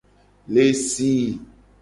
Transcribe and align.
Le 0.55 0.63
si. 0.73 1.13